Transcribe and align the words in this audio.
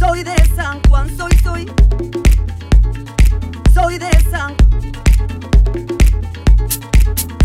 Soy 0.00 0.24
de 0.24 0.34
San 0.56 0.80
Juan, 0.88 1.14
soy, 1.14 1.30
soy. 1.44 1.66
Soy 3.74 3.98
de 3.98 4.10
San 4.30 4.56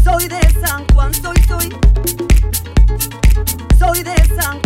Soy 0.02 0.30
de 0.30 0.40
San 0.62 0.88
Juan, 0.94 1.14
soy, 1.14 1.36
soy. 1.50 1.70
Soy 3.78 4.04
de 4.04 4.16
San 4.40 4.62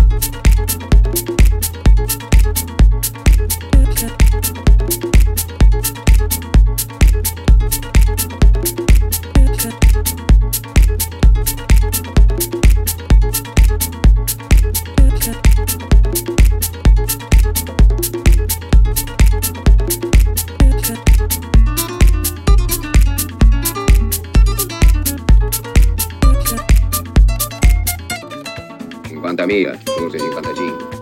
50.000, 29.49 29.83
forse 29.97 30.13
55. 30.13 30.99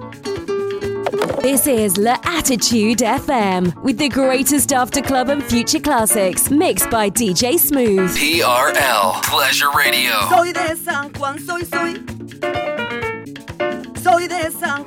This 1.41 1.67
is 1.67 1.97
L'Attitude 1.97 2.99
FM 2.99 3.75
with 3.83 3.97
the 3.97 4.07
greatest 4.09 4.71
after 4.71 5.01
club 5.01 5.27
and 5.29 5.43
future 5.43 5.79
classics 5.79 6.49
mixed 6.49 6.89
by 6.89 7.09
DJ 7.09 7.59
Smooth. 7.59 8.09
TRL 8.15 9.21
Pleasure 9.23 9.69
Radio. 9.75 10.13
Soy 10.29 10.53
de 10.53 10.75
San 10.77 11.11
Juan, 11.13 11.39
soy, 11.39 11.61
soy. 11.63 11.95
Soy 14.01 14.27
de 14.27 14.51
San 14.51 14.86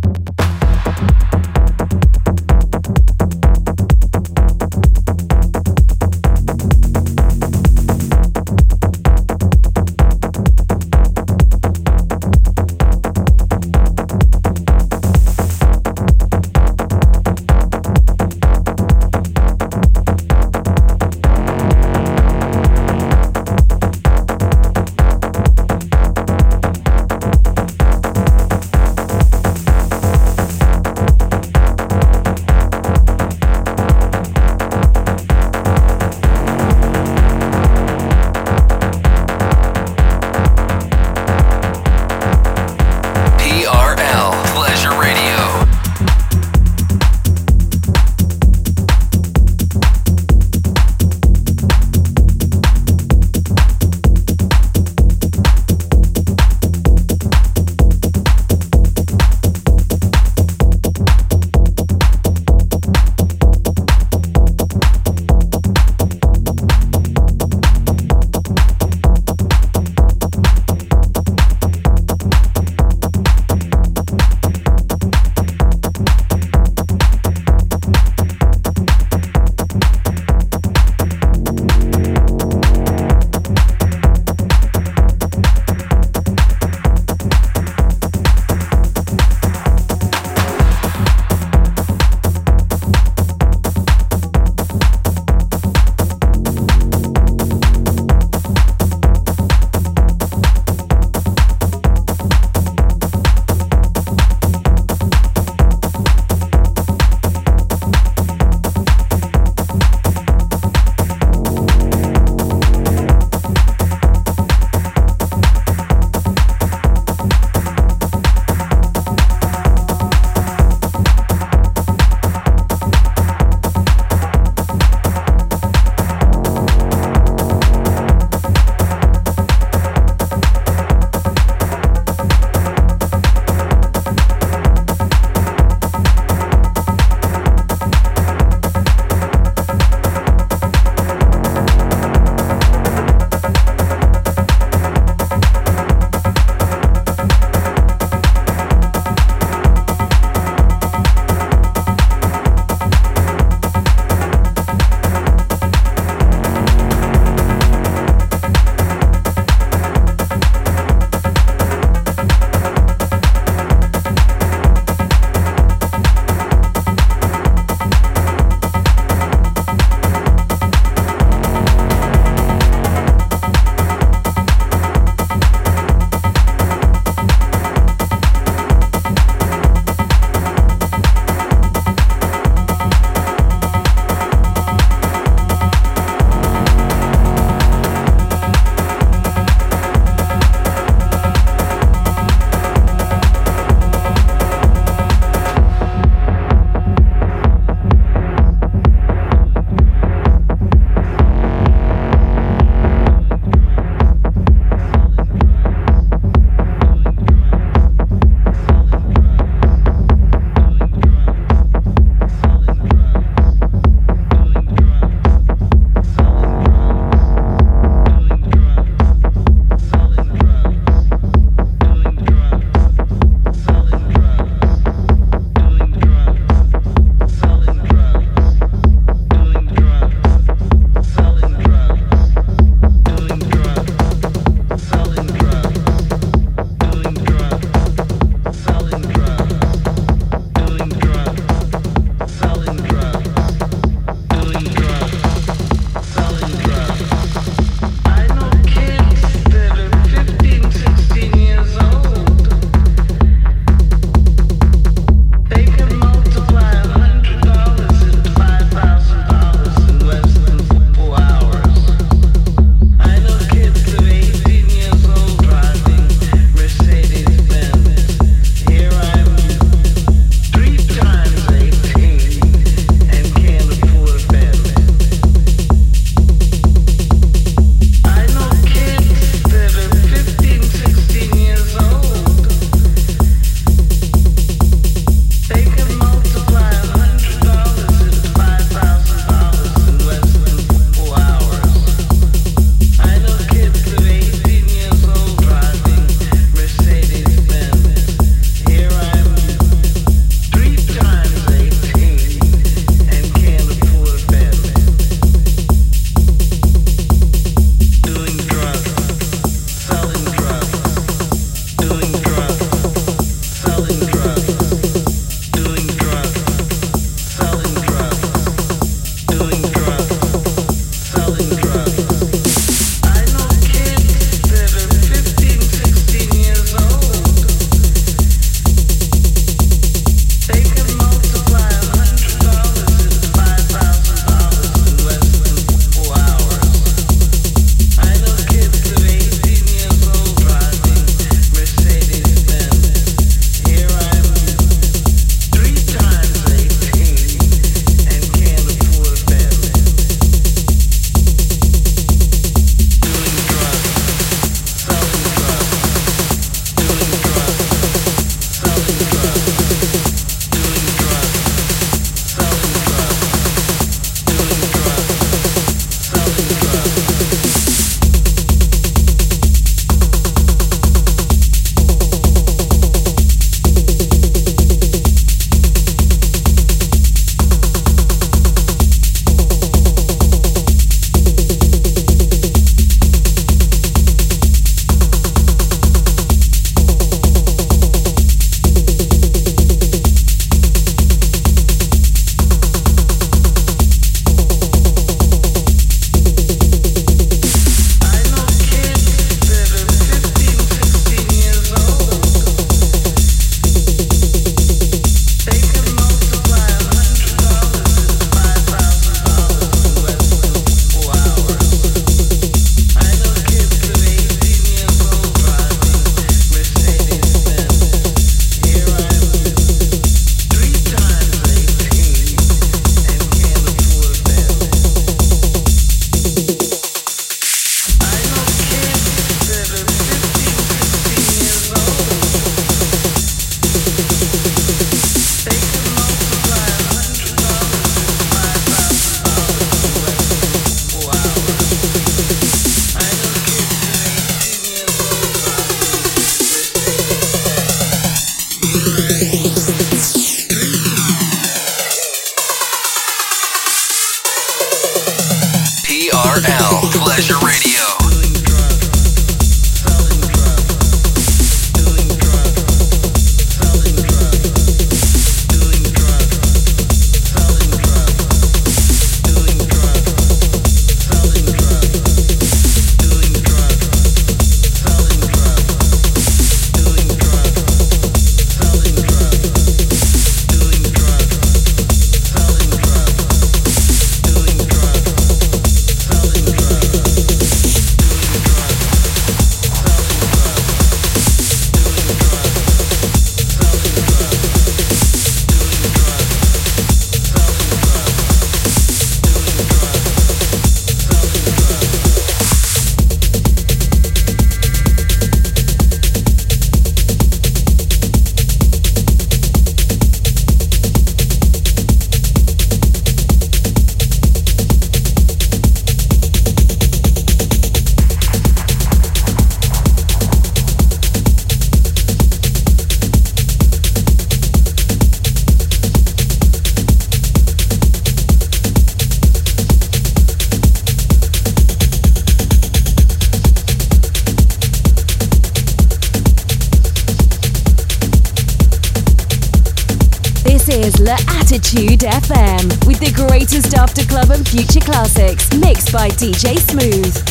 Classics 544.91 545.49
mixed 545.57 545.93
by 545.93 546.09
DJ 546.09 546.59
Smooth. 546.59 547.30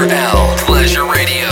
TRL 0.00 0.56
Pleasure 0.64 1.04
Radio. 1.04 1.49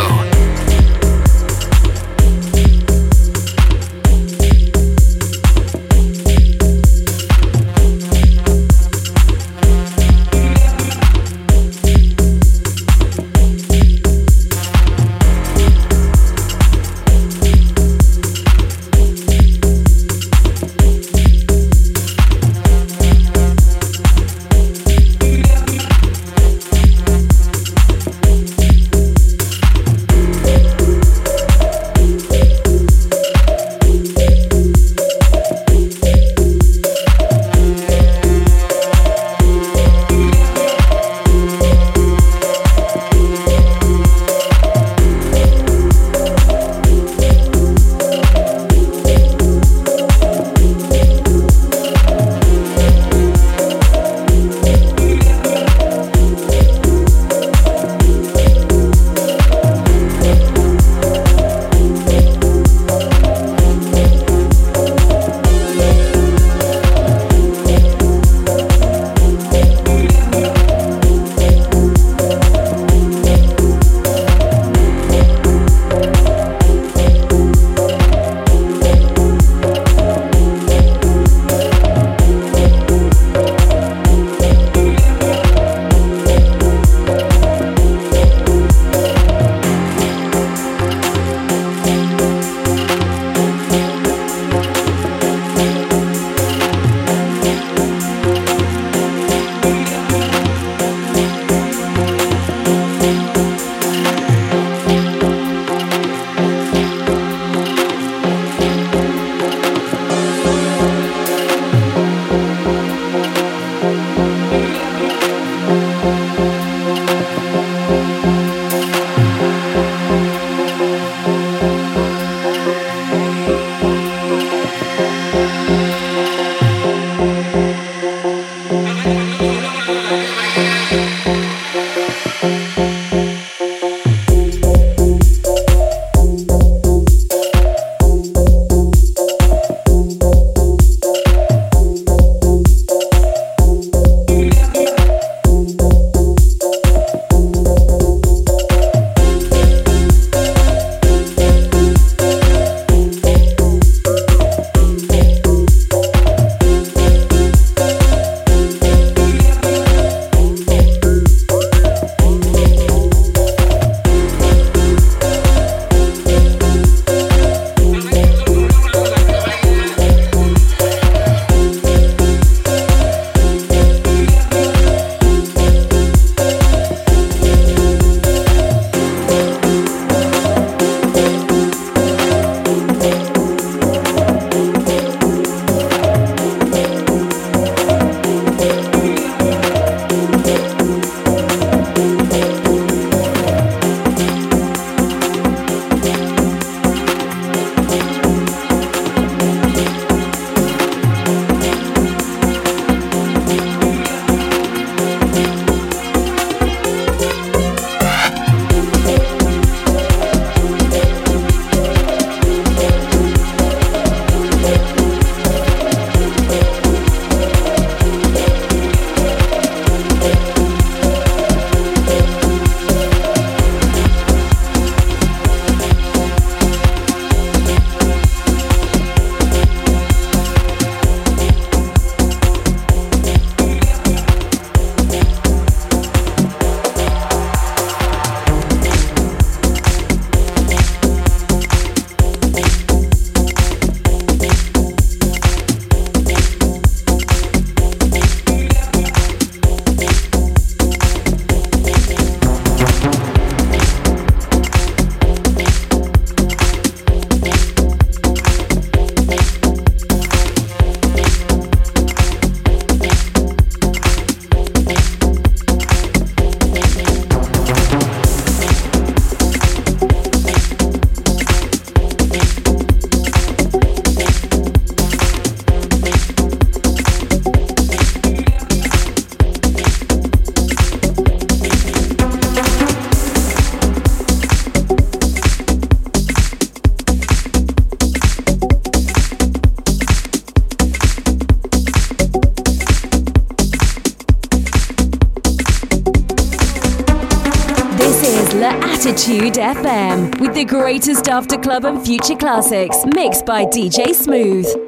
Greatest 300.99 301.29
after 301.29 301.57
club 301.57 301.85
and 301.85 302.05
future 302.05 302.35
classics 302.35 303.05
mixed 303.15 303.47
by 303.47 303.65
DJ 303.67 304.13
Smooth. 304.13 304.88